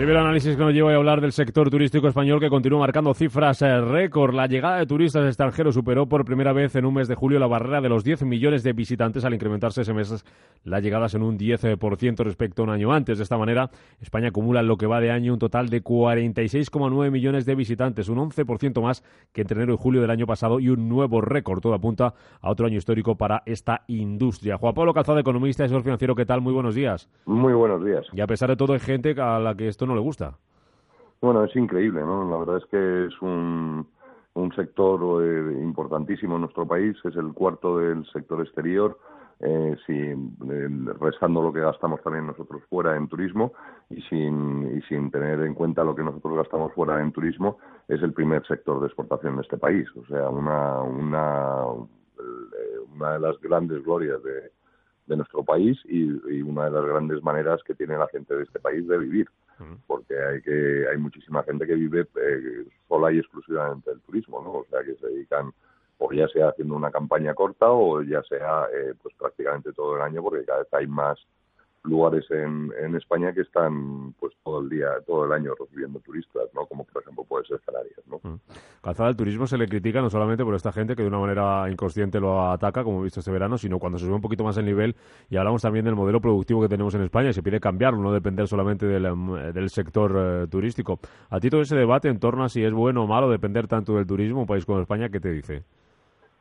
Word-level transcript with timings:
Primer 0.00 0.16
análisis 0.16 0.56
que 0.56 0.62
nos 0.62 0.72
lleva 0.72 0.94
a 0.94 0.96
hablar 0.96 1.20
del 1.20 1.30
sector 1.32 1.68
turístico 1.68 2.08
español 2.08 2.40
que 2.40 2.48
continúa 2.48 2.78
marcando 2.78 3.12
cifras 3.12 3.60
eh, 3.60 3.82
récord. 3.82 4.34
La 4.34 4.46
llegada 4.46 4.78
de 4.78 4.86
turistas 4.86 5.26
extranjeros 5.26 5.74
superó 5.74 6.08
por 6.08 6.24
primera 6.24 6.54
vez 6.54 6.74
en 6.76 6.86
un 6.86 6.94
mes 6.94 7.06
de 7.06 7.14
julio 7.14 7.38
la 7.38 7.46
barrera 7.46 7.82
de 7.82 7.90
los 7.90 8.02
10 8.02 8.22
millones 8.22 8.62
de 8.62 8.72
visitantes 8.72 9.26
al 9.26 9.34
incrementarse 9.34 9.82
ese 9.82 9.92
mes 9.92 10.24
las 10.64 10.82
llegadas 10.82 11.14
en 11.14 11.22
un 11.22 11.38
10% 11.38 12.24
respecto 12.24 12.62
a 12.62 12.64
un 12.64 12.70
año 12.70 12.94
antes. 12.94 13.18
De 13.18 13.24
esta 13.24 13.36
manera, 13.36 13.68
España 14.00 14.28
acumula 14.28 14.60
en 14.60 14.68
lo 14.68 14.78
que 14.78 14.86
va 14.86 15.00
de 15.00 15.10
año 15.10 15.34
un 15.34 15.38
total 15.38 15.68
de 15.68 15.84
46,9 15.84 17.10
millones 17.10 17.44
de 17.44 17.54
visitantes, 17.54 18.08
un 18.08 18.16
11% 18.30 18.80
más 18.80 19.04
que 19.34 19.42
entre 19.42 19.56
enero 19.56 19.74
y 19.74 19.76
julio 19.76 20.00
del 20.00 20.10
año 20.10 20.26
pasado 20.26 20.60
y 20.60 20.70
un 20.70 20.88
nuevo 20.88 21.20
récord. 21.20 21.60
Todo 21.60 21.74
apunta 21.74 22.14
a 22.40 22.50
otro 22.50 22.66
año 22.66 22.78
histórico 22.78 23.16
para 23.16 23.42
esta 23.44 23.82
industria. 23.86 24.56
Juan 24.56 24.72
Pablo 24.72 24.94
Calzado, 24.94 25.18
economista 25.18 25.62
y 25.62 25.66
asesor 25.66 25.82
financiero, 25.82 26.14
¿qué 26.14 26.24
tal? 26.24 26.40
Muy 26.40 26.54
buenos 26.54 26.74
días. 26.74 27.10
Muy 27.26 27.52
buenos 27.52 27.84
días. 27.84 28.06
Y 28.14 28.22
a 28.22 28.26
pesar 28.26 28.48
de 28.48 28.56
todo, 28.56 28.72
hay 28.72 28.80
gente 28.80 29.14
a 29.20 29.38
la 29.38 29.54
que 29.54 29.68
esto 29.68 29.89
no 29.90 29.96
le 29.96 30.02
gusta. 30.02 30.38
Bueno, 31.20 31.44
es 31.44 31.54
increíble, 31.54 32.00
¿no? 32.00 32.28
La 32.30 32.38
verdad 32.38 32.56
es 32.56 32.66
que 32.66 33.06
es 33.06 33.22
un, 33.22 33.86
un 34.34 34.52
sector 34.54 35.22
eh, 35.22 35.60
importantísimo 35.60 36.36
en 36.36 36.42
nuestro 36.42 36.66
país, 36.66 36.96
es 37.04 37.16
el 37.16 37.32
cuarto 37.34 37.78
del 37.78 38.06
sector 38.06 38.40
exterior, 38.40 38.98
eh, 39.40 39.76
sin, 39.86 40.36
restando 41.00 41.42
lo 41.42 41.52
que 41.52 41.60
gastamos 41.60 42.02
también 42.02 42.26
nosotros 42.26 42.62
fuera 42.68 42.96
en 42.96 43.08
turismo 43.08 43.52
y 43.88 44.02
sin, 44.02 44.76
y 44.76 44.82
sin 44.82 45.10
tener 45.10 45.40
en 45.40 45.54
cuenta 45.54 45.82
lo 45.82 45.94
que 45.94 46.02
nosotros 46.02 46.36
gastamos 46.36 46.72
fuera 46.74 47.00
en 47.00 47.10
turismo, 47.10 47.58
es 47.88 48.02
el 48.02 48.12
primer 48.12 48.46
sector 48.46 48.80
de 48.80 48.86
exportación 48.86 49.36
de 49.36 49.42
este 49.42 49.56
país. 49.56 49.88
O 49.96 50.04
sea, 50.06 50.28
una, 50.28 50.82
una, 50.82 51.64
eh, 52.18 52.78
una 52.94 53.12
de 53.14 53.20
las 53.20 53.40
grandes 53.40 53.82
glorias 53.82 54.22
de, 54.22 54.52
de 55.06 55.16
nuestro 55.16 55.42
país 55.42 55.78
y, 55.86 56.02
y 56.34 56.42
una 56.42 56.66
de 56.66 56.70
las 56.70 56.84
grandes 56.84 57.22
maneras 57.22 57.62
que 57.64 57.74
tiene 57.74 57.98
la 57.98 58.08
gente 58.08 58.34
de 58.36 58.44
este 58.44 58.60
país 58.60 58.86
de 58.86 58.98
vivir 58.98 59.28
porque 59.86 60.14
hay 60.18 60.42
que 60.42 60.86
hay 60.90 60.96
muchísima 60.96 61.42
gente 61.42 61.66
que 61.66 61.74
vive 61.74 62.06
eh, 62.16 62.64
sola 62.88 63.12
y 63.12 63.18
exclusivamente 63.18 63.90
del 63.90 64.00
turismo, 64.00 64.42
¿no? 64.42 64.52
O 64.52 64.66
sea, 64.70 64.82
que 64.82 64.94
se 64.96 65.06
dedican 65.06 65.52
o 65.98 66.12
ya 66.12 66.26
sea 66.28 66.48
haciendo 66.48 66.74
una 66.74 66.90
campaña 66.90 67.34
corta 67.34 67.70
o 67.70 68.02
ya 68.02 68.22
sea 68.22 68.66
eh, 68.72 68.94
pues 69.02 69.14
prácticamente 69.16 69.72
todo 69.72 69.96
el 69.96 70.02
año 70.02 70.22
porque 70.22 70.44
cada 70.44 70.60
vez 70.60 70.68
hay 70.72 70.86
más 70.86 71.18
lugares 71.84 72.24
en, 72.30 72.70
España 72.94 73.32
que 73.32 73.42
están 73.42 74.12
pues 74.14 74.34
todo 74.44 74.60
el 74.60 74.68
día, 74.68 74.88
todo 75.06 75.24
el 75.24 75.32
año 75.32 75.54
recibiendo 75.58 76.00
turistas, 76.00 76.42
¿no? 76.54 76.66
Como 76.66 76.84
por 76.84 77.02
ejemplo 77.02 77.24
puede 77.24 77.46
ser 77.46 77.60
Canarias, 77.60 78.00
¿no? 78.06 78.20
Mm. 78.22 78.40
Calzada, 78.82 79.08
el 79.08 79.16
turismo 79.16 79.46
se 79.46 79.56
le 79.56 79.66
critica 79.68 80.00
no 80.02 80.10
solamente 80.10 80.44
por 80.44 80.54
esta 80.54 80.72
gente 80.72 80.96
que 80.96 81.02
de 81.02 81.08
una 81.08 81.18
manera 81.18 81.70
inconsciente 81.70 82.20
lo 82.20 82.50
ataca, 82.50 82.84
como 82.84 83.00
he 83.00 83.04
visto 83.04 83.20
este 83.20 83.30
verano, 83.30 83.56
sino 83.56 83.78
cuando 83.78 83.98
se 83.98 84.04
sube 84.04 84.14
un 84.14 84.20
poquito 84.20 84.44
más 84.44 84.56
el 84.58 84.66
nivel 84.66 84.96
y 85.30 85.36
hablamos 85.36 85.62
también 85.62 85.84
del 85.84 85.94
modelo 85.94 86.20
productivo 86.20 86.60
que 86.60 86.68
tenemos 86.68 86.94
en 86.94 87.02
España 87.02 87.30
y 87.30 87.32
se 87.32 87.42
pide 87.42 87.60
cambiarlo, 87.60 88.00
no 88.00 88.12
depender 88.12 88.48
solamente 88.48 88.86
del, 88.86 89.06
em, 89.06 89.52
del 89.52 89.70
sector 89.70 90.14
eh, 90.16 90.46
turístico. 90.48 90.98
A 91.30 91.40
ti 91.40 91.48
todo 91.48 91.62
ese 91.62 91.76
debate 91.76 92.08
en 92.08 92.18
torno 92.18 92.44
a 92.44 92.48
si 92.48 92.62
es 92.62 92.72
bueno 92.72 93.04
o 93.04 93.06
malo 93.06 93.30
depender 93.30 93.66
tanto 93.68 93.94
del 93.94 94.06
turismo, 94.06 94.40
un 94.40 94.46
país 94.46 94.66
como 94.66 94.80
España, 94.80 95.08
¿qué 95.08 95.20
te 95.20 95.30
dice? 95.30 95.64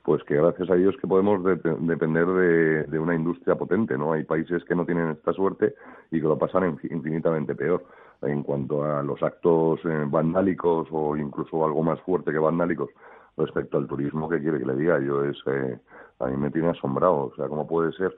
Pues 0.09 0.24
que 0.24 0.38
gracias 0.38 0.68
a 0.72 0.74
Dios 0.74 0.96
que 1.00 1.06
podemos 1.06 1.44
depender 1.44 2.25
de, 2.25 2.97
una 2.97 3.14
industria 3.14 3.53
potente, 3.53 3.96
¿no? 3.96 4.14
Hay 4.14 4.24
países 4.24 4.64
que 4.64 4.74
no 4.74 4.84
tienen 4.84 5.09
esta 5.09 5.34
suerte 5.34 5.75
y 6.09 6.20
que 6.20 6.25
lo 6.25 6.36
pasan 6.36 6.80
infinitamente 6.90 7.53
peor. 7.53 7.86
En 8.24 8.42
cuanto 8.42 8.84
a 8.84 9.03
los 9.03 9.22
actos 9.22 9.80
eh, 9.86 10.06
vandálicos 10.08 10.88
o 10.90 11.16
incluso 11.16 11.64
algo 11.64 11.84
más 11.84 12.02
fuerte 12.02 12.31
que 12.31 12.40
vandálicos 12.40 12.90
respecto 13.38 13.78
al 13.78 13.86
turismo, 13.86 14.28
¿qué 14.28 14.40
quiere 14.40 14.58
que 14.58 14.66
le 14.66 14.75
diga? 14.78 15.00
Yo 15.00 15.24
es, 15.24 15.38
eh, 15.46 15.78
a 16.18 16.25
mí 16.25 16.38
me 16.38 16.50
tiene 16.50 16.69
asombrado. 16.69 17.28
O 17.28 17.36
sea, 17.36 17.48
¿cómo 17.48 17.68
puede 17.68 17.92
ser 17.92 18.16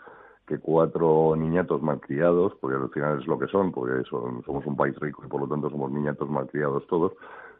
que 0.47 0.59
cuatro 0.59 1.35
niñatos 1.35 1.81
malcriados, 1.81 2.53
porque 2.61 2.77
al 2.77 2.89
final 2.91 3.19
es 3.19 3.27
lo 3.27 3.37
que 3.37 3.47
son, 3.47 3.73
porque 3.73 4.01
somos 4.09 4.65
un 4.65 4.77
país 4.77 4.97
rico 4.97 5.23
y 5.25 5.27
por 5.27 5.41
lo 5.41 5.47
tanto 5.49 5.69
somos 5.69 5.91
niñatos 5.91 6.29
malcriados 6.29 6.87
todos, 6.87 7.11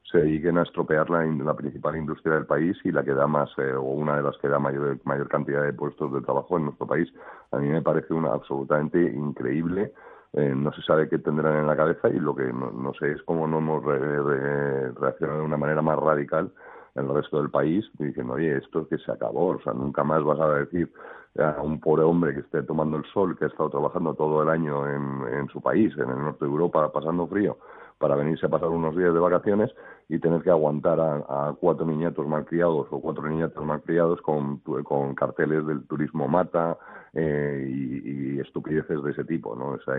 se 0.04 0.18
dediquen 0.18 0.58
a 0.58 0.64
estropear 0.64 1.10
la, 1.10 1.24
la 1.26 1.54
principal 1.54 1.96
industria 1.96 2.36
del 2.36 2.46
país 2.46 2.78
y 2.84 2.92
la 2.92 3.04
que 3.04 3.14
da 3.14 3.28
más, 3.28 3.50
eh, 3.58 3.74
o 3.74 3.84
una 3.84 4.18
de 4.18 4.24
las 4.24 4.38
que 4.38 4.48
da 4.48 4.60
mayor, 4.60 5.00
mayor 5.06 5.30
cantidad 5.30 5.64
de 5.64 5.74
puestos 5.74 6.12
de 6.14 6.22
trabajo 6.22 6.58
en 6.58 6.66
nuestro 6.66 6.88
país. 6.88 7.12
A 7.52 7.58
mí 7.58 7.68
me 7.68 7.82
parece 7.82 8.14
una 8.14 8.34
absolutamente 8.34 9.02
increíble. 9.02 9.94
Eh, 10.34 10.54
no 10.56 10.72
se 10.74 10.82
sabe 10.82 11.10
qué 11.10 11.18
tendrán 11.20 11.58
en 11.58 11.68
la 11.68 11.76
cabeza 11.76 12.10
y 12.10 12.20
lo 12.20 12.36
que 12.36 12.52
no, 12.54 12.94
sé 13.00 13.12
es 13.12 13.22
cómo 13.24 13.48
no 13.48 13.58
hemos 13.58 13.84
reaccionado 13.84 15.40
de 15.40 15.46
una 15.46 15.58
manera 15.58 15.82
más 15.82 16.00
radical 16.00 16.52
en 16.96 17.06
el 17.06 17.14
resto 17.14 17.38
del 17.38 17.50
país 17.50 17.86
diciendo, 17.98 18.34
oye, 18.34 18.58
esto 18.58 18.82
es 18.82 18.88
que 18.88 18.98
se 18.98 19.12
acabó, 19.12 19.48
o 19.48 19.62
sea, 19.62 19.74
nunca 19.74 20.04
más 20.04 20.24
vas 20.24 20.40
a 20.40 20.54
decir 20.56 20.92
a 21.38 21.62
un 21.62 21.80
pobre 21.80 22.04
hombre 22.04 22.34
que 22.34 22.42
esté 22.42 22.64
tomando 22.64 22.98
el 22.98 23.06
sol, 23.14 23.38
que 23.38 23.46
ha 23.46 23.48
estado 23.48 23.70
trabajando 23.70 24.14
todo 24.14 24.44
el 24.44 24.50
año 24.50 24.86
en 24.88 25.48
su 25.50 25.62
país, 25.62 25.94
en 25.98 26.10
el 26.10 26.18
norte 26.18 26.44
de 26.44 26.52
Europa, 26.52 26.92
pasando 26.92 27.28
frío, 27.28 27.58
para 28.02 28.16
venirse 28.16 28.48
a 28.48 28.50
pasar 28.50 28.70
unos 28.70 28.98
días 28.98 29.14
de 29.14 29.20
vacaciones 29.20 29.72
y 30.10 30.20
tener 30.20 30.42
que 30.42 30.50
aguantar 30.50 31.00
a, 31.00 31.56
cuatro 31.60 31.86
niñatos 31.86 32.28
malcriados 32.28 32.88
o 32.90 33.00
cuatro 33.00 33.30
niñatos 33.30 33.64
malcriados 33.64 34.22
con, 34.22 34.58
con 34.84 35.16
carteles 35.16 35.66
del 35.66 35.88
turismo 35.88 36.28
mata 36.28 36.78
eh, 37.14 37.66
y, 37.70 38.40
estupideces 38.40 39.04
de 39.04 39.12
ese 39.12 39.24
tipo, 39.24 39.56
¿no? 39.56 39.74
O 39.74 39.80
sea, 39.82 39.94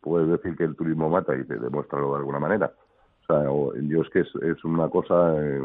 puedes 0.00 0.28
decir 0.28 0.56
que 0.56 0.64
el 0.64 0.74
turismo 0.74 1.08
mata 1.08 1.34
y 1.36 1.44
te 1.44 1.56
demuéstralo 1.56 2.10
de 2.10 2.18
alguna 2.18 2.40
manera. 2.40 2.72
O 3.22 3.26
sea, 3.26 3.44
yo 3.44 4.02
es 4.02 4.10
que 4.10 4.20
es, 4.20 4.64
una 4.64 4.88
cosa 4.88 5.34
eh, 5.38 5.60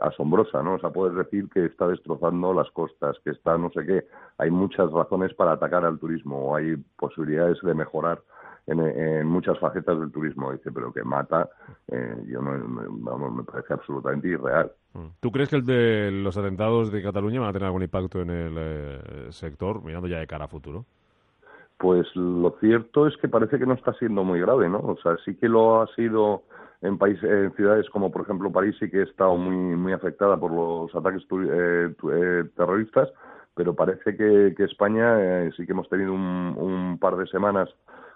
asombrosa, 0.00 0.62
¿no? 0.62 0.74
O 0.74 0.78
sea, 0.78 0.90
puedes 0.90 1.16
decir 1.16 1.48
que 1.48 1.66
está 1.66 1.88
destrozando 1.88 2.52
las 2.52 2.70
costas, 2.70 3.16
que 3.24 3.30
está 3.30 3.56
no 3.58 3.70
sé 3.70 3.84
qué. 3.86 4.06
Hay 4.38 4.50
muchas 4.50 4.90
razones 4.90 5.34
para 5.34 5.52
atacar 5.52 5.84
al 5.84 5.98
turismo 5.98 6.38
o 6.38 6.56
hay 6.56 6.76
posibilidades 6.96 7.58
de 7.62 7.74
mejorar 7.74 8.20
en, 8.66 9.26
muchas 9.26 9.58
facetas 9.58 9.98
del 9.98 10.12
turismo. 10.12 10.52
Dice, 10.52 10.70
pero 10.70 10.92
que 10.92 11.02
mata, 11.02 11.48
eh, 11.88 12.16
yo 12.26 12.42
no, 12.42 12.52
vamos, 12.90 13.34
me 13.34 13.44
parece 13.44 13.74
absolutamente 13.74 14.28
irreal. 14.28 14.70
Mm. 14.94 15.06
¿Tú 15.20 15.30
crees 15.30 15.48
que 15.48 15.56
el 15.56 15.64
de 15.64 16.10
los 16.10 16.36
atentados 16.36 16.92
de 16.92 17.02
Cataluña 17.02 17.40
van 17.40 17.50
a 17.50 17.52
tener 17.52 17.66
algún 17.66 17.82
impacto 17.82 18.20
en 18.20 18.30
el 18.30 18.54
eh, 18.58 19.26
sector, 19.30 19.82
mirando 19.82 20.08
ya 20.08 20.18
de 20.18 20.26
cara 20.26 20.44
a 20.44 20.48
futuro? 20.48 20.84
Pues 21.78 22.06
lo 22.16 22.56
cierto 22.60 23.06
es 23.06 23.16
que 23.18 23.28
parece 23.28 23.58
que 23.58 23.66
no 23.66 23.74
está 23.74 23.92
siendo 23.94 24.24
muy 24.24 24.40
grave, 24.40 24.68
¿no? 24.68 24.80
O 24.80 24.96
sea, 25.00 25.16
sí 25.24 25.36
que 25.36 25.48
lo 25.48 25.80
ha 25.80 25.86
sido 25.94 26.42
en 26.80 26.98
países, 26.98 27.24
en 27.24 27.52
ciudades 27.54 27.88
como 27.90 28.10
por 28.10 28.22
ejemplo 28.22 28.52
París 28.52 28.76
sí 28.78 28.88
que 28.90 29.00
ha 29.00 29.04
estado 29.04 29.36
muy 29.36 29.76
muy 29.76 29.92
afectada 29.92 30.36
por 30.36 30.52
los 30.52 30.94
ataques 30.94 31.26
eh, 31.30 32.44
terroristas, 32.56 33.08
pero 33.54 33.74
parece 33.74 34.16
que, 34.16 34.54
que 34.56 34.64
España 34.64 35.50
sí 35.56 35.66
que 35.66 35.72
hemos 35.72 35.88
tenido 35.88 36.12
un, 36.12 36.54
un 36.56 36.98
par 36.98 37.16
de 37.16 37.26
semanas 37.26 37.68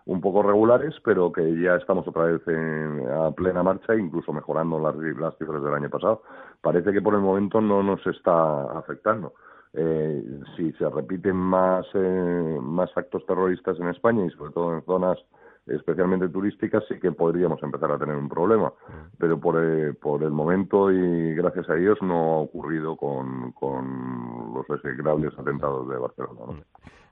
un 0.04 0.20
poco 0.20 0.42
regulares, 0.42 0.94
pero 1.04 1.30
que 1.30 1.60
ya 1.60 1.76
estamos 1.76 2.06
otra 2.08 2.24
vez 2.24 2.42
en, 2.48 3.08
a 3.08 3.30
plena 3.30 3.62
marcha, 3.62 3.94
incluso 3.94 4.32
mejorando 4.32 4.78
las, 4.78 4.96
las 4.96 5.36
cifras 5.38 5.62
del 5.62 5.74
año 5.74 5.90
pasado. 5.90 6.22
Parece 6.60 6.92
que 6.92 7.02
por 7.02 7.14
el 7.14 7.20
momento 7.20 7.60
no 7.60 7.82
nos 7.82 8.04
está 8.06 8.78
afectando. 8.78 9.34
Eh, 9.74 10.22
si 10.56 10.72
se 10.72 10.88
repiten 10.88 11.36
más, 11.36 11.86
eh, 11.94 12.58
más 12.60 12.90
actos 12.96 13.24
terroristas 13.26 13.78
en 13.80 13.88
España 13.88 14.26
y 14.26 14.30
sobre 14.30 14.52
todo 14.52 14.74
en 14.74 14.84
zonas 14.84 15.18
especialmente 15.66 16.28
turísticas, 16.28 16.84
sí 16.88 16.98
que 16.98 17.12
podríamos 17.12 17.62
empezar 17.62 17.92
a 17.92 17.98
tener 17.98 18.16
un 18.16 18.28
problema. 18.28 18.72
Pero 19.18 19.38
por, 19.38 19.62
eh, 19.62 19.94
por 19.94 20.22
el 20.22 20.30
momento 20.30 20.90
y 20.90 21.34
gracias 21.34 21.68
a 21.70 21.74
Dios 21.74 21.98
no 22.02 22.34
ha 22.34 22.38
ocurrido 22.38 22.96
con, 22.96 23.52
con 23.52 24.54
los 24.54 24.68
execrables 24.70 25.32
atentados 25.38 25.88
de 25.88 25.96
Barcelona. 25.96 26.40
¿no? 26.46 26.54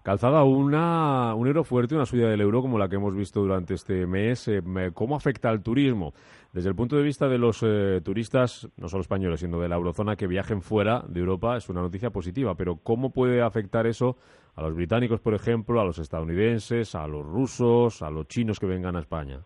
Calzada, 0.03 0.45
una, 0.45 1.35
un 1.35 1.47
euro 1.47 1.63
fuerte, 1.63 1.95
una 1.95 2.07
subida 2.07 2.31
del 2.31 2.41
euro 2.41 2.63
como 2.63 2.79
la 2.79 2.89
que 2.89 2.97
hemos 2.97 3.15
visto 3.15 3.41
durante 3.41 3.75
este 3.75 4.07
mes, 4.07 4.49
eh, 4.49 4.63
¿cómo 4.95 5.15
afecta 5.15 5.51
al 5.51 5.63
turismo? 5.63 6.15
Desde 6.55 6.71
el 6.71 6.75
punto 6.75 6.97
de 6.97 7.03
vista 7.03 7.29
de 7.29 7.37
los 7.37 7.63
eh, 7.63 8.01
turistas, 8.03 8.67
no 8.79 8.89
solo 8.89 9.03
españoles, 9.03 9.41
sino 9.41 9.61
de 9.61 9.69
la 9.69 9.77
eurozona 9.77 10.17
que 10.17 10.27
viajen 10.27 10.63
fuera 10.63 11.05
de 11.07 11.21
Europa, 11.21 11.59
es 11.59 11.69
una 11.69 11.83
noticia 11.83 12.09
positiva, 12.09 12.55
pero 12.55 12.77
¿cómo 12.77 13.11
puede 13.11 13.43
afectar 13.43 13.87
eso 13.87 14.17
a 14.61 14.65
los 14.65 14.75
británicos, 14.75 15.21
por 15.21 15.35
ejemplo, 15.35 15.81
a 15.81 15.85
los 15.85 15.99
estadounidenses, 15.99 16.95
a 16.95 17.09
los 17.09 17.25
rusos, 17.25 18.03
a 18.03 18.11
los 18.11 18.29
chinos 18.29 18.61
que 18.61 18.67
vengan 18.67 18.97
a 18.97 19.01
España? 19.01 19.41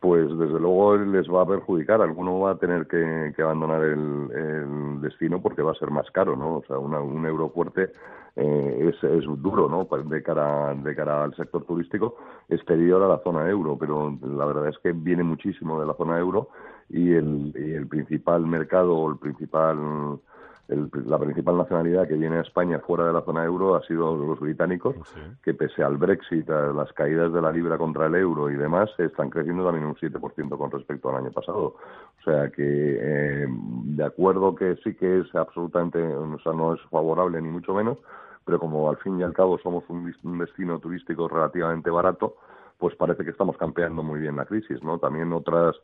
pues 0.00 0.28
desde 0.36 0.60
luego 0.60 0.98
les 0.98 1.26
va 1.30 1.44
a 1.44 1.46
perjudicar. 1.46 2.02
Alguno 2.02 2.38
va 2.38 2.50
a 2.50 2.58
tener 2.58 2.86
que, 2.86 3.42
abandonar 3.42 3.82
el, 3.82 5.00
destino 5.00 5.40
porque 5.40 5.62
va 5.62 5.72
a 5.72 5.76
ser 5.76 5.90
más 5.90 6.10
caro, 6.10 6.36
¿no? 6.36 6.56
O 6.56 6.64
sea, 6.66 6.78
un 6.78 7.24
euro 7.24 7.48
fuerte 7.48 7.90
eh, 8.36 8.92
es, 8.92 9.02
es, 9.02 9.24
duro, 9.24 9.66
¿no? 9.66 9.88
De 10.04 10.22
cara, 10.22 10.74
de 10.74 10.94
cara 10.94 11.24
al 11.24 11.34
sector 11.34 11.64
turístico 11.64 12.16
exterior 12.50 13.02
a 13.02 13.08
la 13.08 13.22
zona 13.24 13.48
euro, 13.48 13.78
pero 13.78 14.14
la 14.20 14.44
verdad 14.44 14.68
es 14.68 14.78
que 14.80 14.92
viene 14.92 15.22
muchísimo 15.22 15.80
de 15.80 15.86
la 15.86 15.94
zona 15.94 16.18
euro 16.18 16.50
y 16.90 17.12
el, 17.14 17.54
y 17.56 17.72
el 17.72 17.86
principal 17.86 18.46
mercado, 18.46 19.08
el 19.08 19.16
principal 19.16 20.20
la 20.68 21.18
principal 21.18 21.58
nacionalidad 21.58 22.08
que 22.08 22.14
viene 22.14 22.38
a 22.38 22.40
España 22.40 22.78
fuera 22.78 23.06
de 23.06 23.12
la 23.12 23.22
zona 23.22 23.44
euro 23.44 23.76
ha 23.76 23.82
sido 23.82 24.16
los 24.16 24.40
británicos, 24.40 24.96
que 25.42 25.52
pese 25.52 25.82
al 25.82 25.98
Brexit, 25.98 26.48
a 26.48 26.72
las 26.72 26.92
caídas 26.94 27.32
de 27.32 27.42
la 27.42 27.52
libra 27.52 27.76
contra 27.76 28.06
el 28.06 28.14
euro 28.14 28.50
y 28.50 28.56
demás, 28.56 28.88
están 28.98 29.28
creciendo 29.28 29.64
también 29.64 29.86
un 29.86 29.94
7% 29.94 30.56
con 30.56 30.70
respecto 30.70 31.10
al 31.10 31.16
año 31.16 31.32
pasado. 31.32 31.76
O 32.18 32.22
sea 32.24 32.50
que, 32.50 32.64
eh, 32.64 33.46
de 33.48 34.04
acuerdo 34.04 34.54
que 34.54 34.76
sí 34.82 34.94
que 34.94 35.20
es 35.20 35.34
absolutamente, 35.34 36.02
o 36.02 36.38
sea, 36.38 36.52
no 36.52 36.74
es 36.74 36.80
favorable 36.90 37.40
ni 37.42 37.50
mucho 37.50 37.74
menos, 37.74 37.98
pero 38.44 38.58
como 38.58 38.88
al 38.88 38.96
fin 38.98 39.20
y 39.20 39.22
al 39.22 39.34
cabo 39.34 39.58
somos 39.58 39.84
un, 39.88 40.14
un 40.22 40.38
destino 40.38 40.78
turístico 40.78 41.28
relativamente 41.28 41.90
barato, 41.90 42.36
pues 42.78 42.96
parece 42.96 43.24
que 43.24 43.30
estamos 43.30 43.56
campeando 43.56 44.02
muy 44.02 44.20
bien 44.20 44.36
la 44.36 44.46
crisis, 44.46 44.82
¿no? 44.82 44.98
También 44.98 45.32
otras 45.32 45.76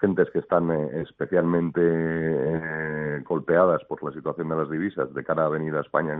gentes 0.00 0.30
que 0.30 0.38
están 0.38 0.70
eh, 0.70 1.02
especialmente 1.02 1.80
eh, 1.82 2.99
golpeadas 3.24 3.84
por 3.84 4.02
la 4.02 4.12
situación 4.12 4.48
de 4.48 4.56
las 4.56 4.70
divisas 4.70 5.12
de 5.12 5.24
cara 5.24 5.46
a 5.46 5.48
venir 5.48 5.74
a 5.74 5.80
España 5.80 6.18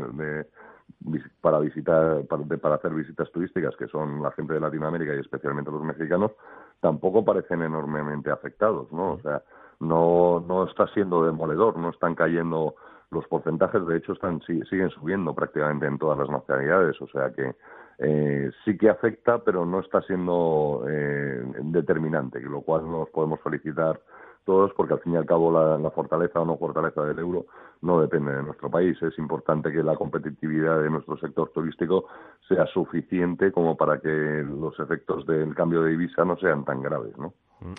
para 1.40 1.58
visitar 1.60 2.24
para, 2.26 2.74
hacer 2.74 2.92
visitas 2.92 3.30
turísticas 3.30 3.76
que 3.76 3.86
son 3.88 4.22
la 4.22 4.32
gente 4.32 4.54
de 4.54 4.60
Latinoamérica 4.60 5.14
y 5.14 5.20
especialmente 5.20 5.70
los 5.70 5.82
mexicanos 5.82 6.32
tampoco 6.80 7.24
parecen 7.24 7.62
enormemente 7.62 8.30
afectados 8.30 8.90
no 8.92 9.12
o 9.12 9.20
sea 9.20 9.42
no 9.78 10.44
no 10.46 10.64
está 10.64 10.86
siendo 10.88 11.24
demoledor 11.24 11.78
no 11.78 11.90
están 11.90 12.14
cayendo 12.14 12.74
los 13.10 13.26
porcentajes 13.28 13.86
de 13.86 13.96
hecho 13.96 14.12
están 14.12 14.40
siguen 14.42 14.90
subiendo 14.90 15.34
prácticamente 15.34 15.86
en 15.86 15.98
todas 15.98 16.18
las 16.18 16.28
nacionalidades 16.28 17.00
o 17.00 17.06
sea 17.08 17.30
que 17.30 17.54
eh, 18.02 18.50
sí 18.64 18.78
que 18.78 18.88
afecta, 18.88 19.44
pero 19.44 19.66
no 19.66 19.80
está 19.80 20.00
siendo 20.00 20.86
eh, 20.88 21.42
determinante, 21.64 22.40
lo 22.40 22.62
cual 22.62 22.90
nos 22.90 23.10
podemos 23.10 23.40
felicitar 23.42 24.00
todos 24.44 24.72
porque 24.76 24.94
al 24.94 25.00
fin 25.00 25.14
y 25.14 25.16
al 25.16 25.26
cabo 25.26 25.52
la, 25.52 25.90
fortaleza 25.90 26.40
o 26.40 26.44
no 26.44 26.56
fortaleza 26.56 27.02
del 27.04 27.18
euro 27.18 27.46
no 27.82 28.00
depende 28.00 28.32
de 28.32 28.42
nuestro 28.42 28.70
país. 28.70 29.00
Es 29.02 29.18
importante 29.18 29.72
que 29.72 29.82
la 29.82 29.96
competitividad 29.96 30.82
de 30.82 30.90
nuestro 30.90 31.16
sector 31.18 31.50
turístico 31.50 32.06
sea 32.48 32.66
suficiente 32.66 33.52
como 33.52 33.76
para 33.76 33.98
que 33.98 34.08
los 34.08 34.78
efectos 34.78 35.26
del 35.26 35.54
cambio 35.54 35.82
de 35.82 35.90
divisa 35.90 36.24
no 36.24 36.36
sean 36.36 36.64
tan 36.64 36.82
graves, 36.82 37.16
¿no? 37.18 37.32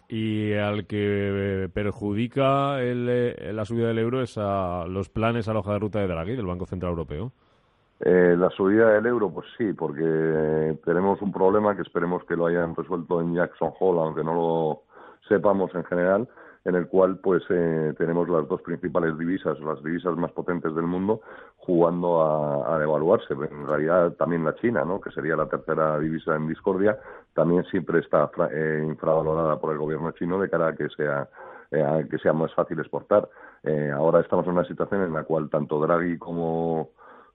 Y 0.08 0.54
al 0.54 0.86
que 0.86 1.70
perjudica 1.74 2.82
eh, 2.82 3.52
la 3.52 3.66
subida 3.66 3.88
del 3.88 4.00
euro 4.00 4.22
es 4.22 4.38
a 4.38 4.86
los 4.88 5.10
planes 5.10 5.48
a 5.48 5.54
la 5.54 5.60
hoja 5.60 5.74
de 5.74 5.80
ruta 5.80 6.00
de 6.00 6.08
Draghi, 6.08 6.36
del 6.36 6.46
Banco 6.46 6.66
Central 6.66 6.92
Europeo. 6.92 7.32
Eh, 8.04 8.36
la 8.38 8.50
subida 8.50 8.94
del 8.94 9.06
euro, 9.06 9.30
pues 9.30 9.48
sí, 9.58 9.74
porque 9.74 10.76
tenemos 10.84 11.22
un 11.22 11.32
problema 11.32 11.76
que 11.76 11.84
esperemos 11.84 12.24
que 12.26 12.36
lo 12.36 12.48
hayan 12.48 12.76
resuelto 12.76 13.22
en 13.22 13.36
Jackson 13.36 13.72
Hole, 13.80 14.02
aunque 14.02 14.24
no 14.24 14.34
lo 14.34 14.82
sepamos 15.28 15.74
en 15.76 15.84
general, 15.84 16.28
en 16.64 16.76
el 16.76 16.88
cual 16.88 17.18
pues 17.18 17.44
eh, 17.50 17.94
tenemos 17.98 18.30
las 18.30 18.48
dos 18.48 18.62
principales 18.62 19.18
divisas, 19.18 19.60
las 19.62 19.84
divisas 19.84 20.16
más 20.16 20.32
potentes 20.32 20.74
del 20.76 20.86
mundo, 20.86 21.22
jugando 21.58 22.22
a, 22.22 22.78
devaluarse. 22.78 23.34
En 23.34 23.68
realidad 23.68 24.14
también 24.14 24.44
la 24.44 24.56
China, 24.56 24.84
¿no? 24.86 25.02
que 25.02 25.12
sería 25.12 25.36
la 25.36 25.48
tercera 25.48 26.00
divisa 26.00 26.36
en 26.36 26.48
discordia, 26.48 27.00
también 27.34 27.64
siempre 27.66 28.00
está 28.00 28.30
eh, 28.52 28.84
infravalorada 28.88 29.60
por 29.60 29.72
el 29.72 29.80
gobierno 29.80 30.12
chino 30.12 30.40
de 30.40 30.50
cara 30.50 30.70
a 30.70 30.76
que 30.76 30.90
sea 30.90 31.28
a 31.74 32.04
que 32.04 32.18
sea 32.18 32.34
más 32.34 32.54
fácil 32.54 32.78
exportar. 32.80 33.30
ahora 33.96 34.20
estamos 34.20 34.46
en 34.46 34.52
una 34.52 34.66
situación 34.66 35.04
en 35.04 35.14
la 35.14 35.24
cual 35.24 35.50
tanto 35.50 35.80
Draghi 35.80 36.18
como 36.18 36.90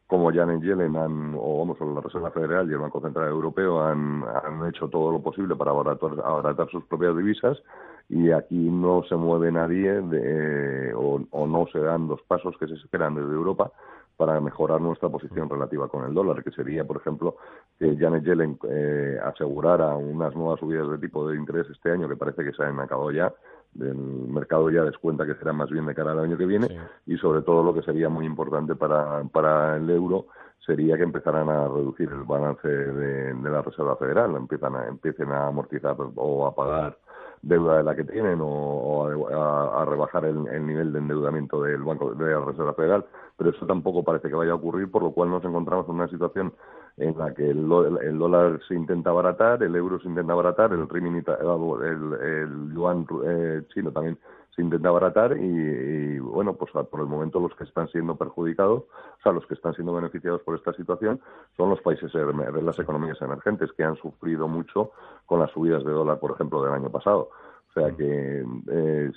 como 0.06 0.30
Janet 0.30 0.62
Yellen 0.62 0.96
han, 0.96 1.34
o 1.36 1.58
vamos, 1.58 1.80
la 1.80 2.00
Reserva 2.00 2.30
Federal 2.30 2.68
y 2.70 2.74
el 2.74 2.78
Banco 2.78 3.00
Central 3.00 3.28
Europeo 3.28 3.82
han, 3.82 4.22
han 4.44 4.66
hecho 4.68 4.88
todo 4.88 5.10
lo 5.10 5.20
posible 5.20 5.56
para 5.56 5.72
abaratar, 5.72 6.10
abaratar 6.22 6.70
sus 6.70 6.84
propias 6.84 7.16
divisas 7.16 7.60
y 8.08 8.30
aquí 8.30 8.56
no 8.70 9.02
se 9.08 9.16
mueve 9.16 9.50
nadie 9.50 10.00
de, 10.00 10.94
o, 10.94 11.20
o, 11.30 11.46
no 11.46 11.66
se 11.72 11.80
dan 11.80 12.06
los 12.08 12.22
pasos 12.22 12.56
que 12.58 12.68
se 12.68 12.74
esperan 12.74 13.14
desde 13.14 13.32
Europa 13.32 13.72
para 14.16 14.40
mejorar 14.40 14.80
nuestra 14.80 15.08
posición 15.08 15.48
relativa 15.50 15.88
con 15.88 16.04
el 16.04 16.14
dólar, 16.14 16.42
que 16.42 16.50
sería, 16.50 16.84
por 16.84 16.96
ejemplo, 16.96 17.36
que 17.78 17.96
Janet 17.96 18.24
Yellen 18.24 18.58
eh, 18.68 19.18
asegurara 19.22 19.94
unas 19.94 20.34
nuevas 20.34 20.58
subidas 20.58 20.88
de 20.90 20.98
tipo 20.98 21.28
de 21.28 21.36
interés 21.36 21.66
este 21.70 21.90
año, 21.90 22.08
que 22.08 22.16
parece 22.16 22.42
que 22.42 22.52
se 22.52 22.62
han 22.62 22.80
acabado 22.80 23.10
ya, 23.10 23.32
el 23.78 23.94
mercado 23.94 24.70
ya 24.70 24.84
descuenta 24.84 25.26
que 25.26 25.34
será 25.34 25.52
más 25.52 25.70
bien 25.70 25.84
de 25.84 25.94
cara 25.94 26.12
al 26.12 26.20
año 26.20 26.38
que 26.38 26.46
viene 26.46 26.68
y 27.04 27.18
sobre 27.18 27.42
todo 27.42 27.62
lo 27.62 27.74
que 27.74 27.82
sería 27.82 28.08
muy 28.08 28.24
importante 28.24 28.74
para, 28.74 29.22
para 29.24 29.76
el 29.76 29.90
euro 29.90 30.28
sería 30.64 30.96
que 30.96 31.02
empezaran 31.02 31.48
a 31.50 31.68
reducir 31.68 32.08
el 32.10 32.22
balance 32.22 32.66
de, 32.66 33.34
la 33.34 33.60
Reserva 33.60 33.96
Federal, 33.96 34.34
empiezan 34.34 34.76
a, 34.76 34.86
empiecen 34.86 35.30
a 35.30 35.48
amortizar 35.48 35.94
o 36.14 36.46
a 36.46 36.54
pagar 36.54 36.96
deuda 37.42 37.78
de 37.78 37.84
la 37.84 37.94
que 37.94 38.04
tienen 38.04 38.38
o, 38.42 39.06
a, 39.06 39.84
rebajar 39.84 40.24
el, 40.24 40.66
nivel 40.66 40.92
de 40.92 40.98
endeudamiento 40.98 41.62
del 41.62 41.82
Banco 41.82 42.14
de 42.14 42.32
la 42.32 42.44
Reserva 42.44 42.74
Federal, 42.74 43.04
pero 43.36 43.50
eso 43.50 43.66
tampoco 43.66 44.02
parece 44.02 44.28
que 44.28 44.34
vaya 44.34 44.52
a 44.52 44.56
ocurrir, 44.56 44.90
por 44.90 45.02
lo 45.02 45.12
cual 45.12 45.30
nos 45.30 45.44
encontramos 45.44 45.86
en 45.88 45.94
una 45.94 46.08
situación 46.08 46.52
en 46.96 47.16
la 47.18 47.34
que 47.34 47.50
el, 47.50 47.68
dólar 47.68 48.60
se 48.66 48.74
intenta 48.74 49.10
abaratar, 49.10 49.62
el 49.62 49.76
euro 49.76 50.00
se 50.00 50.08
intenta 50.08 50.32
abaratar, 50.32 50.72
el 50.72 50.80
el, 50.80 52.12
el 52.22 52.74
yuan 52.74 53.06
eh, 53.24 53.62
chino 53.72 53.92
también 53.92 54.18
se 54.56 54.62
intenta 54.62 54.88
abaratar 54.88 55.36
y, 55.36 56.18
bueno, 56.18 56.54
pues 56.54 56.72
por 56.72 57.00
el 57.00 57.06
momento 57.06 57.38
los 57.38 57.54
que 57.54 57.64
están 57.64 57.88
siendo 57.88 58.16
perjudicados, 58.16 58.84
o 58.84 59.22
sea, 59.22 59.32
los 59.32 59.46
que 59.46 59.54
están 59.54 59.74
siendo 59.74 59.92
beneficiados 59.92 60.40
por 60.42 60.56
esta 60.56 60.72
situación 60.72 61.20
son 61.56 61.68
los 61.68 61.80
países, 61.82 62.10
de 62.12 62.62
las 62.62 62.78
economías 62.78 63.20
emergentes 63.20 63.70
que 63.72 63.84
han 63.84 63.96
sufrido 63.96 64.48
mucho 64.48 64.92
con 65.26 65.40
las 65.40 65.50
subidas 65.50 65.84
de 65.84 65.92
dólar, 65.92 66.18
por 66.18 66.32
ejemplo, 66.32 66.62
del 66.64 66.72
año 66.72 66.90
pasado. 66.90 67.28
O 67.68 67.72
sea 67.78 67.94
que 67.94 68.42
eh, 68.70 69.12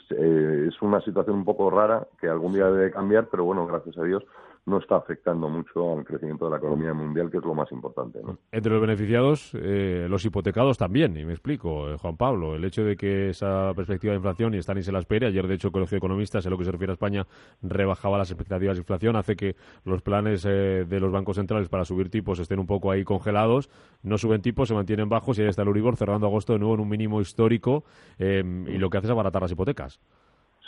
es 0.68 0.82
una 0.82 1.00
situación 1.00 1.38
un 1.38 1.46
poco 1.46 1.70
rara 1.70 2.06
que 2.20 2.28
algún 2.28 2.52
día 2.52 2.70
debe 2.70 2.92
cambiar, 2.92 3.28
pero 3.32 3.46
bueno, 3.46 3.66
gracias 3.66 3.98
a 3.98 4.04
Dios 4.04 4.26
no 4.70 4.78
está 4.78 4.98
afectando 4.98 5.50
mucho 5.50 5.98
al 5.98 6.06
crecimiento 6.06 6.46
de 6.46 6.52
la 6.52 6.58
economía 6.58 6.94
mundial, 6.94 7.30
que 7.30 7.38
es 7.38 7.44
lo 7.44 7.54
más 7.54 7.72
importante. 7.72 8.20
Entre 8.52 8.72
los 8.72 8.82
beneficiados, 8.82 9.52
eh, 9.56 10.08
los 10.10 10.24
hipotecados 10.24 10.78
también, 10.78 11.18
y 11.18 11.26
me 11.26 11.34
explico, 11.34 11.90
eh, 11.90 11.98
Juan 11.98 12.16
Pablo, 12.16 12.56
el 12.56 12.64
hecho 12.64 12.84
de 12.84 12.96
que 12.96 13.30
esa 13.30 13.74
perspectiva 13.76 14.12
de 14.12 14.18
inflación 14.18 14.54
y 14.54 14.58
ni 14.58 14.84
se 14.84 14.92
la 14.92 15.00
espere, 15.00 15.28
ayer 15.28 15.48
de 15.48 15.56
hecho 15.56 15.68
el 15.68 15.74
Colegio 15.74 15.96
de 15.96 15.98
Economistas, 15.98 16.46
en 16.46 16.52
lo 16.52 16.58
que 16.58 16.66
se 16.66 16.72
refiere 16.72 16.92
a 16.92 16.94
España, 16.94 17.26
rebajaba 17.62 18.18
las 18.18 18.30
expectativas 18.30 18.78
de 18.78 18.82
inflación, 18.82 19.16
hace 19.16 19.36
que 19.36 19.56
los 19.84 20.02
planes 20.02 20.46
eh, 20.46 20.86
de 20.88 21.00
los 21.00 21.12
bancos 21.12 21.38
centrales 21.38 21.68
para 21.68 21.84
subir 21.84 22.10
tipos 22.10 22.40
estén 22.40 22.60
un 22.60 22.68
poco 22.68 22.92
ahí 22.92 23.04
congelados, 23.04 23.70
no 24.04 24.18
suben 24.18 24.42
tipos, 24.42 24.68
se 24.68 24.76
mantienen 24.76 25.10
bajos 25.10 25.40
y 25.40 25.42
ahí 25.42 25.48
está 25.48 25.64
el 25.64 25.70
Uribor 25.70 25.98
cerrando 25.98 26.28
agosto 26.28 26.54
de 26.54 26.60
nuevo 26.60 26.76
en 26.76 26.82
un 26.82 26.90
mínimo 26.90 27.20
histórico 27.20 27.84
y 28.20 28.78
lo 28.78 28.90
que 28.90 28.98
hace 28.98 29.08
es 29.08 29.12
abaratar 29.12 29.42
las 29.42 29.52
hipotecas. 29.52 30.00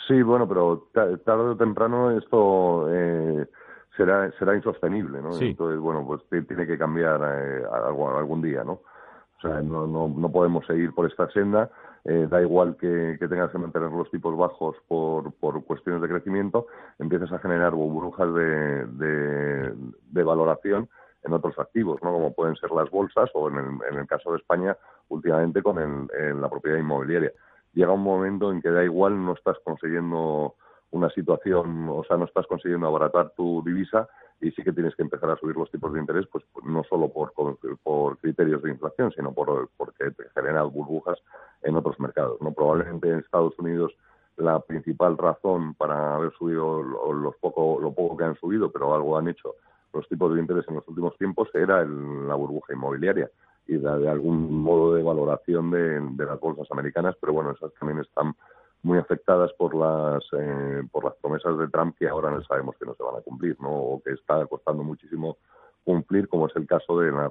Sí, 0.08 0.20
bueno, 0.22 0.48
pero 0.48 0.88
tarde 0.92 1.50
o 1.50 1.56
temprano 1.56 2.10
esto 2.10 2.88
será 3.96 4.30
será 4.38 4.54
insostenible, 4.56 5.20
¿no? 5.20 5.36
Entonces, 5.38 5.78
bueno, 5.78 6.04
pues 6.06 6.22
tiene 6.46 6.66
que 6.66 6.78
cambiar 6.78 7.20
eh, 7.22 7.62
algún, 7.70 8.42
día, 8.42 8.64
¿no? 8.64 8.72
O 8.72 9.40
sea, 9.40 9.60
no, 9.60 9.86
no, 9.86 10.08
no 10.08 10.32
podemos 10.32 10.66
seguir 10.66 10.94
por 10.94 11.06
esta 11.06 11.28
senda. 11.30 11.70
Eh, 12.04 12.26
da 12.28 12.42
igual 12.42 12.76
que, 12.76 13.16
que, 13.20 13.28
tengas 13.28 13.52
que 13.52 13.58
mantener 13.58 13.92
los 13.92 14.10
tipos 14.10 14.36
bajos 14.36 14.76
por, 14.88 15.32
por 15.34 15.64
cuestiones 15.64 16.02
de 16.02 16.08
crecimiento, 16.08 16.66
empiezas 16.98 17.30
a 17.30 17.38
generar 17.38 17.74
burbujas 17.74 18.34
de, 18.34 18.86
de, 20.10 20.24
valoración 20.24 20.88
en 21.22 21.32
otros 21.32 21.56
activos, 21.60 22.02
¿no? 22.02 22.12
como 22.12 22.32
pueden 22.34 22.56
ser 22.56 22.72
las 22.72 22.90
bolsas 22.90 23.30
o 23.34 23.48
en 23.48 23.56
el, 23.56 23.66
en 23.92 23.98
el 24.00 24.06
caso 24.08 24.32
de 24.32 24.38
España 24.38 24.76
últimamente 25.10 25.62
con 25.62 25.78
el, 25.78 26.40
la 26.40 26.50
propiedad 26.50 26.78
inmobiliaria. 26.78 27.30
Llega 27.72 27.92
un 27.92 28.02
momento 28.02 28.50
en 28.50 28.60
que 28.60 28.70
da 28.70 28.82
igual, 28.82 29.24
no 29.24 29.34
estás 29.34 29.56
consiguiendo 29.62 30.56
una 30.92 31.10
situación, 31.10 31.88
o 31.88 32.04
sea, 32.04 32.16
no 32.16 32.26
estás 32.26 32.46
consiguiendo 32.46 32.86
abaratar 32.86 33.30
tu 33.30 33.62
divisa 33.64 34.08
y 34.40 34.50
sí 34.52 34.62
que 34.62 34.72
tienes 34.72 34.94
que 34.94 35.02
empezar 35.02 35.30
a 35.30 35.36
subir 35.36 35.56
los 35.56 35.70
tipos 35.70 35.92
de 35.92 36.00
interés, 36.00 36.26
pues 36.30 36.44
no 36.64 36.84
solo 36.84 37.08
por, 37.08 37.32
por 37.82 38.18
criterios 38.18 38.62
de 38.62 38.70
inflación, 38.70 39.10
sino 39.12 39.32
por, 39.32 39.70
porque 39.76 40.10
te 40.10 40.24
generan 40.34 40.70
burbujas 40.70 41.18
en 41.62 41.76
otros 41.76 41.98
mercados. 41.98 42.40
no 42.40 42.52
Probablemente 42.52 43.08
en 43.08 43.20
Estados 43.20 43.58
Unidos 43.58 43.92
la 44.36 44.60
principal 44.60 45.16
razón 45.16 45.74
para 45.74 46.16
haber 46.16 46.32
subido 46.32 46.82
los 46.82 47.36
poco, 47.36 47.78
lo 47.80 47.92
poco 47.92 48.16
que 48.16 48.24
han 48.24 48.36
subido, 48.36 48.70
pero 48.70 48.94
algo 48.94 49.16
han 49.16 49.28
hecho 49.28 49.54
los 49.92 50.08
tipos 50.08 50.34
de 50.34 50.40
interés 50.40 50.64
en 50.68 50.76
los 50.76 50.88
últimos 50.88 51.16
tiempos, 51.18 51.48
era 51.54 51.84
la 51.84 52.34
burbuja 52.34 52.72
inmobiliaria 52.72 53.30
y 53.66 53.76
de, 53.76 54.08
algún 54.08 54.62
modo 54.62 54.94
de 54.94 55.02
valoración 55.02 55.70
de 55.70 56.24
las 56.24 56.40
bolsas 56.40 56.66
americanas, 56.70 57.14
pero 57.20 57.32
bueno, 57.32 57.52
esas 57.52 57.72
también 57.74 58.00
están 58.00 58.34
muy 58.82 58.98
afectadas 58.98 59.52
por 59.54 59.74
las 59.74 60.24
eh, 60.32 60.82
por 60.90 61.04
las 61.04 61.14
promesas 61.16 61.56
de 61.58 61.68
Trump 61.68 61.96
que 61.98 62.08
ahora 62.08 62.30
no 62.30 62.42
sabemos 62.42 62.76
que 62.78 62.86
no 62.86 62.94
se 62.94 63.02
van 63.02 63.16
a 63.16 63.20
cumplir, 63.20 63.56
¿no? 63.60 63.70
O 63.70 64.02
que 64.02 64.12
está 64.12 64.44
costando 64.46 64.82
muchísimo 64.82 65.36
cumplir, 65.84 66.28
como 66.28 66.46
es 66.46 66.56
el 66.56 66.66
caso 66.66 66.98
de 67.00 67.10
la, 67.10 67.28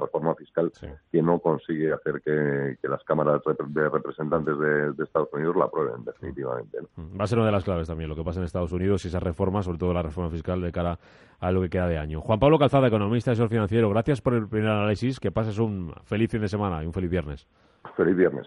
reforma 0.00 0.34
fiscal, 0.34 0.72
que 1.10 1.22
no 1.22 1.38
consigue 1.38 1.92
hacer 1.92 2.20
que, 2.22 2.88
las 2.88 3.02
cámaras 3.04 3.40
de 3.68 3.88
representantes 3.88 4.58
de, 4.58 5.04
Estados 5.04 5.28
Unidos 5.32 5.56
la 5.56 5.66
aprueben 5.66 6.04
definitivamente. 6.04 6.78
Mm, 6.96 7.18
va 7.18 7.24
a 7.24 7.26
ser 7.26 7.38
una 7.38 7.46
de 7.46 7.52
las 7.52 7.64
claves 7.64 7.88
también 7.88 8.08
lo 8.08 8.16
que 8.16 8.24
pasa 8.24 8.40
en 8.40 8.44
Estados 8.44 8.72
Unidos 8.72 9.04
y 9.04 9.08
esa 9.08 9.20
reforma, 9.20 9.62
sobre 9.62 9.78
todo 9.78 9.92
la 9.92 10.02
reforma 10.02 10.30
fiscal 10.30 10.60
de 10.60 10.72
cara 10.72 10.98
a 11.38 11.50
lo 11.50 11.60
que 11.60 11.70
queda 11.70 11.86
de 11.88 11.98
año. 11.98 12.20
Juan 12.20 12.38
Pablo 12.38 12.58
Calzada, 12.58 12.88
economista 12.88 13.30
y 13.30 13.32
asesor 13.32 13.48
financiero, 13.48 13.88
gracias 13.90 14.20
por 14.20 14.34
el 14.34 14.48
primer 14.48 14.70
análisis. 14.70 15.20
Que 15.20 15.30
pases 15.30 15.58
un 15.58 15.92
feliz 16.04 16.30
fin 16.30 16.40
de 16.40 16.48
semana 16.48 16.82
y 16.82 16.86
un 16.86 16.92
feliz 16.92 17.10
viernes. 17.10 17.48
Feliz 17.96 18.16
viernes. 18.16 18.46